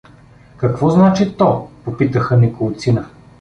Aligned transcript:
—Какво 0.57 0.89
значи 0.89 1.37
то?— 1.37 1.67
попитаха 1.85 2.37
неколцина. 2.37 3.07